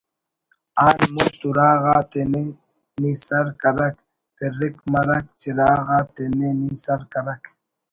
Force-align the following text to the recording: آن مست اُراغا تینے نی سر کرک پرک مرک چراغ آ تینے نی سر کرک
آن 0.85 0.99
مست 1.15 1.41
اُراغا 1.47 1.97
تینے 2.11 2.43
نی 3.01 3.11
سر 3.25 3.45
کرک 3.61 3.95
پرک 4.35 4.75
مرک 4.91 5.25
چراغ 5.39 5.83
آ 5.97 5.99
تینے 6.15 6.49
نی 6.59 6.69
سر 6.83 7.01
کرک 7.11 7.43